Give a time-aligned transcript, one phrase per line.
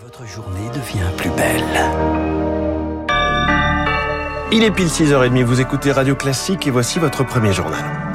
[0.00, 1.64] Votre journée devient plus belle.
[4.52, 8.07] Il est pile 6h30, vous écoutez Radio Classique et voici votre premier journal.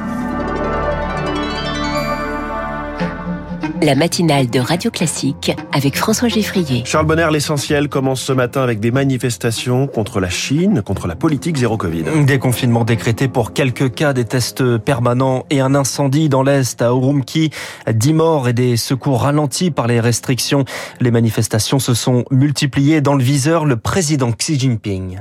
[3.84, 6.84] La matinale de Radio Classique avec François Geffrier.
[6.86, 11.58] Charles Bonner, l'essentiel commence ce matin avec des manifestations contre la Chine, contre la politique
[11.58, 12.04] zéro Covid.
[12.24, 16.86] Des confinements décrétés pour quelques cas, des tests permanents et un incendie dans l'Est à
[16.86, 17.50] Urumqi.
[17.86, 20.64] 10 morts et des secours ralentis par les restrictions.
[21.00, 25.18] Les manifestations se sont multipliées dans le viseur le président Xi Jinping.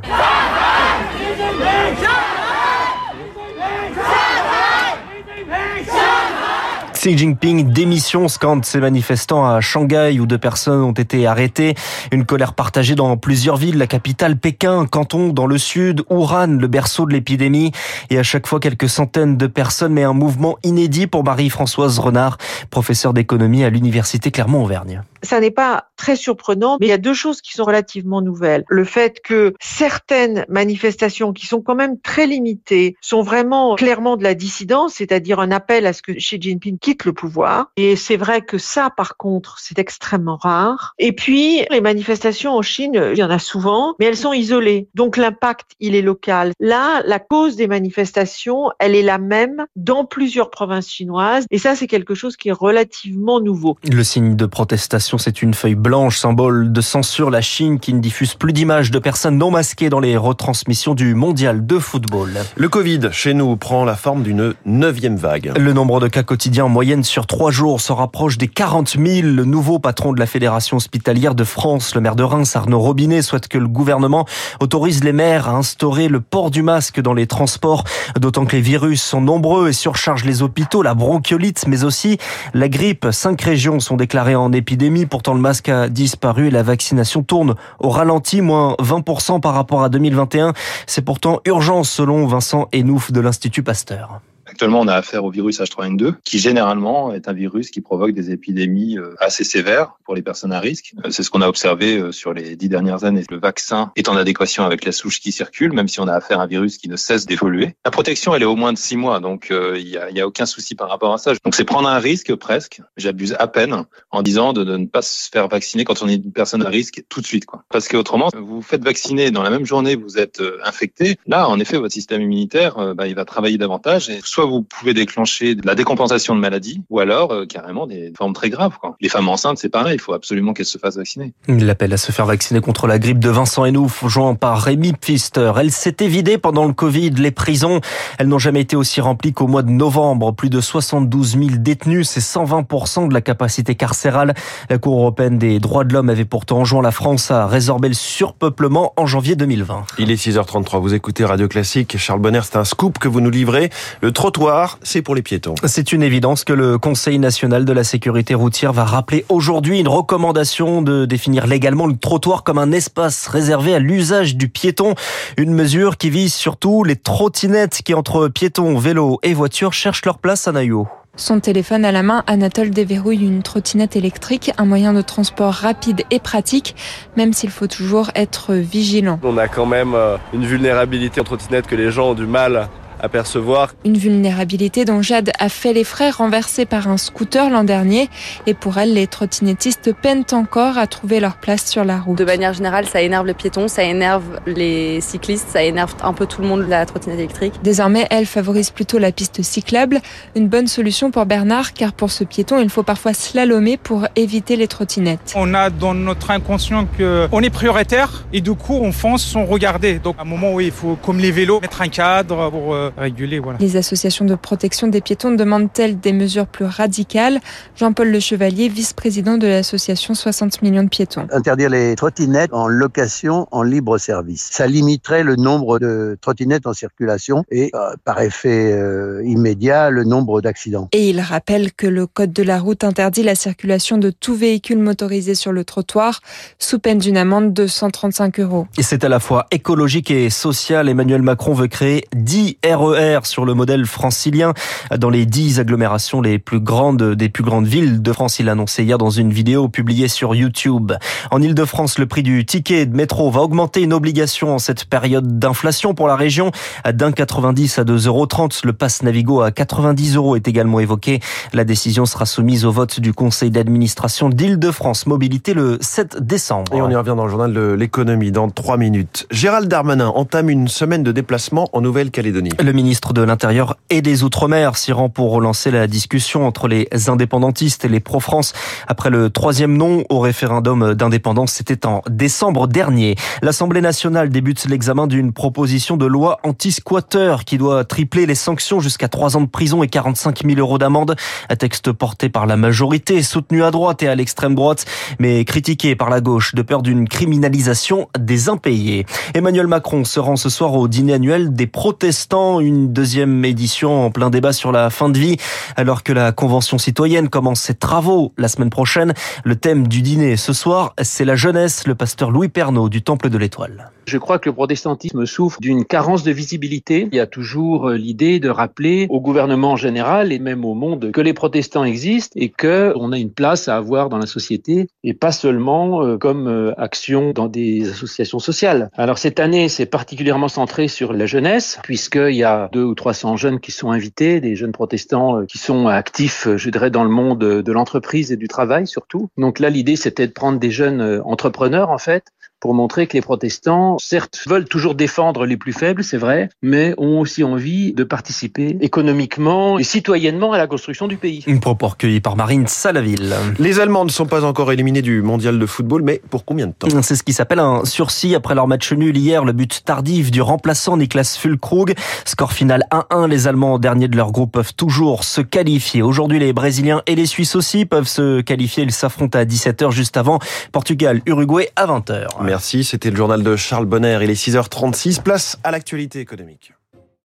[7.04, 11.76] Xi Jinping démission scande ces manifestants à Shanghai où deux personnes ont été arrêtées.
[12.14, 16.68] Une colère partagée dans plusieurs villes, la capitale Pékin, Canton dans le sud, Wuhan, le
[16.68, 17.74] berceau de l'épidémie.
[18.10, 22.38] Et à chaque fois quelques centaines de personnes, mais un mouvement inédit pour Marie-Françoise Renard,
[22.70, 25.04] professeure d'économie à l'université Clermont-Auvergne.
[25.24, 28.64] Ça n'est pas très surprenant, mais il y a deux choses qui sont relativement nouvelles.
[28.68, 34.24] Le fait que certaines manifestations qui sont quand même très limitées sont vraiment clairement de
[34.24, 37.72] la dissidence, c'est-à-dire un appel à ce que Xi Jinping quitte le pouvoir.
[37.78, 40.94] Et c'est vrai que ça, par contre, c'est extrêmement rare.
[41.00, 44.88] Et puis, les manifestations en Chine, il y en a souvent, mais elles sont isolées.
[44.94, 46.52] Donc l'impact, il est local.
[46.60, 51.46] Là, la cause des manifestations, elle est la même dans plusieurs provinces chinoises.
[51.52, 53.78] Et ça, c'est quelque chose qui est relativement nouveau.
[53.90, 57.30] Le signe de protestation, c'est une feuille blanche, symbole de censure.
[57.30, 61.16] La Chine qui ne diffuse plus d'images de personnes non masquées dans les retransmissions du
[61.16, 62.32] mondial de football.
[62.56, 65.52] Le Covid, chez nous, prend la forme d'une neuvième vague.
[65.58, 69.28] Le nombre de cas quotidiens en moyenne sur trois jours se rapproche des 40 000.
[69.28, 73.22] Le nouveau patron de la Fédération hospitalière de France, le maire de Reims, Arnaud Robinet,
[73.22, 74.26] souhaite que le gouvernement
[74.60, 77.84] autorise les maires à instaurer le port du masque dans les transports,
[78.20, 82.18] d'autant que les virus sont nombreux et surchargent les hôpitaux, la bronchiolite, mais aussi
[82.54, 83.08] la grippe.
[83.12, 85.03] Cinq régions sont déclarées en épidémie.
[85.06, 89.84] Pourtant, le masque a disparu et la vaccination tourne au ralenti, moins 20% par rapport
[89.84, 90.54] à 2021.
[90.88, 94.22] C'est pourtant urgent, selon Vincent Enouf de l'Institut Pasteur.
[94.54, 98.30] Actuellement, on a affaire au virus H3N2, qui généralement est un virus qui provoque des
[98.30, 100.94] épidémies euh, assez sévères pour les personnes à risque.
[101.04, 103.24] Euh, c'est ce qu'on a observé euh, sur les dix dernières années.
[103.32, 106.40] Le vaccin est en adéquation avec la souche qui circule, même si on a affaire
[106.40, 107.74] à un virus qui ne cesse d'évoluer.
[107.84, 110.46] La protection, elle est au moins de six mois, donc il n'y a, a aucun
[110.46, 111.34] souci par rapport à ça.
[111.44, 112.80] Donc c'est prendre un risque presque.
[112.96, 116.32] J'abuse à peine en disant de, ne pas se faire vacciner quand on est une
[116.32, 117.64] personne à risque tout de suite, quoi.
[117.72, 121.18] Parce qu'autrement, vous vous faites vacciner dans la même journée, vous êtes infecté.
[121.26, 124.94] Là, en effet, votre système immunitaire, bah, il va travailler davantage et soit vous pouvez
[124.94, 128.78] déclencher de la décompensation de maladie ou alors euh, carrément des formes très graves.
[128.80, 128.96] Quoi.
[129.02, 131.34] Les femmes enceintes, c'est pareil, il faut absolument qu'elles se fassent vacciner.
[131.48, 135.52] L'appel à se faire vacciner contre la grippe de Vincent Henouf, joint par Rémi Pfister.
[135.58, 137.12] Elle s'était vidée pendant le Covid.
[137.12, 137.82] Les prisons,
[138.18, 140.34] elles n'ont jamais été aussi remplies qu'au mois de novembre.
[140.34, 144.34] Plus de 72 000 détenus, c'est 120% de la capacité carcérale.
[144.70, 147.94] La Cour européenne des droits de l'homme avait pourtant enjoint la France à résorber le
[147.94, 149.86] surpeuplement en janvier 2020.
[150.00, 151.98] Il est 6h33, vous écoutez Radio Classique.
[151.98, 153.70] Charles Bonner, c'est un scoop que vous nous livrez.
[154.02, 155.56] Le trottoir, c'est pour les piétons.
[155.66, 159.90] C'est une évidence que le Conseil national de la sécurité routière va rappeler aujourd'hui une
[159.90, 164.96] recommandation de définir légalement le trottoir comme un espace réservé à l'usage du piéton.
[165.36, 170.20] Une mesure qui vise surtout les trottinettes qui entre piétons, vélos et voitures cherchent leur
[170.20, 170.88] place à Naïo.
[171.18, 176.04] Son téléphone à la main, Anatole déverrouille une trottinette électrique, un moyen de transport rapide
[176.12, 176.78] et pratique,
[177.18, 179.20] même s'il faut toujours être vigilant.
[179.22, 182.70] On a quand même euh, une vulnérabilité en trottinette que les gens ont du mal
[183.04, 183.76] apercevoir.
[183.86, 188.10] Une vulnérabilité dont Jade a fait les frais renversés par un scooter l'an dernier.
[188.48, 192.18] Et pour elle, les trottinettistes peinent encore à trouver leur place sur la route.
[192.18, 196.26] De manière générale, ça énerve les piétons, ça énerve les cyclistes, ça énerve un peu
[196.26, 197.54] tout le monde de la trottinette électrique.
[197.62, 200.00] Désormais, elle favorise plutôt la piste cyclable.
[200.36, 204.56] Une bonne solution pour Bernard, car pour ce piéton, il faut parfois slalomer pour éviter
[204.56, 205.34] les trottinettes.
[205.36, 210.00] On a dans notre inconscient qu'on est prioritaire et du coup, on fonce sans regarder.
[210.00, 213.40] Donc, à un moment où il faut, comme les vélos, mettre un cadre pour réguler.
[213.40, 213.58] Voilà.
[213.60, 217.40] Les associations de protection des piétons demandent-elles des mesures plus radicales?
[217.76, 221.28] Jean-Paul Le Chevalier, vice-président de l'association 60 millions de piétons.
[221.32, 224.50] Interdire les trottinettes en location en libre service.
[224.52, 230.04] Ça limiterait le nombre de trottinettes en circulation et euh, par effet euh, immédiat le
[230.04, 230.90] nombre d'accidents.
[230.92, 234.80] Et il rappelle que le code de la route interdit la circulation de tout véhicule
[234.80, 236.22] motorisé sur le trottoir
[236.60, 238.68] sous peine d'une amende de 135 euros.
[238.78, 240.90] Et c'est à la fois écologique et social.
[240.90, 244.54] Emmanuel Macron veut créer 10 aéroports RER sur le modèle francilien
[244.98, 248.40] dans les dix agglomérations les plus grandes des plus grandes villes de France.
[248.40, 250.94] Il annoncé hier dans une vidéo publiée sur YouTube.
[251.32, 255.40] En Ile-de-France, le prix du ticket de métro va augmenter une obligation en cette période
[255.40, 256.52] d'inflation pour la région
[256.92, 258.28] d'un 90 à 2,30 euros.
[258.64, 261.20] Le pass Navigo à 90 euros est également évoqué.
[261.54, 266.74] La décision sera soumise au vote du conseil d'administration d'Île-de-France Mobilité le 7 décembre.
[266.76, 269.28] Et on y revient dans le journal de l'économie dans trois minutes.
[269.32, 272.52] Gérald Darmanin entame une semaine de déplacement en Nouvelle-Calédonie.
[272.64, 276.88] Le ministre de l'Intérieur et des Outre-mer s'y rend pour relancer la discussion entre les
[277.10, 278.54] indépendantistes et les pro-France
[278.88, 281.52] après le troisième nom au référendum d'indépendance.
[281.52, 283.18] C'était en décembre dernier.
[283.42, 289.10] L'Assemblée nationale débute l'examen d'une proposition de loi anti-squatter qui doit tripler les sanctions jusqu'à
[289.10, 291.18] trois ans de prison et 45 000 euros d'amende.
[291.50, 294.86] Un texte porté par la majorité, soutenu à droite et à l'extrême droite,
[295.20, 299.06] mais critiqué par la gauche de peur d'une criminalisation des impayés.
[299.34, 304.12] Emmanuel Macron se rend ce soir au dîner annuel des protestants, une deuxième édition en
[304.12, 305.38] plein débat sur la fin de vie,
[305.76, 309.14] alors que la Convention citoyenne commence ses travaux la semaine prochaine.
[309.44, 313.30] Le thème du dîner ce soir, c'est la jeunesse, le pasteur Louis Pernaud du Temple
[313.30, 313.92] de l'Étoile.
[314.06, 317.08] Je crois que le protestantisme souffre d'une carence de visibilité.
[317.12, 320.74] Il y a toujours euh, l'idée de rappeler au gouvernement en général et même au
[320.74, 324.26] monde que les protestants existent et que on a une place à avoir dans la
[324.26, 328.90] société et pas seulement euh, comme euh, action dans des associations sociales.
[328.96, 333.38] Alors cette année, c'est particulièrement centré sur la jeunesse puisqu'il y a deux ou 300
[333.38, 337.40] jeunes qui sont invités, des jeunes protestants qui sont actifs, je dirais, dans le monde
[337.40, 339.30] de l'entreprise et du travail surtout.
[339.38, 342.26] Donc là, l'idée, c'était de prendre des jeunes entrepreneurs en fait
[342.64, 346.94] pour montrer que les protestants, certes, veulent toujours défendre les plus faibles, c'est vrai, mais
[346.98, 351.44] ont aussi envie de participer économiquement et citoyennement à la construction du pays.
[351.46, 353.36] Une propos recueillie par Marine Salaville.
[353.60, 356.72] Les Allemands ne sont pas encore éliminés du mondial de football, mais pour combien de
[356.72, 356.88] temps?
[357.02, 360.42] C'est ce qui s'appelle un sursis après leur match nul hier, le but tardif du
[360.42, 361.96] remplaçant Niklas Füllkrug.
[362.24, 366.02] Score final 1-1, les Allemands derniers de leur groupe peuvent toujours se qualifier.
[366.02, 368.84] Aujourd'hui, les Brésiliens et les Suisses aussi peuvent se qualifier.
[368.84, 370.40] Ils s'affrontent à 17h juste avant
[370.72, 372.53] Portugal-Uruguay à 20h.
[372.54, 374.20] Merci, c'était le journal de Charles Bonner.
[374.22, 376.72] Il est 6h36, place à l'actualité économique.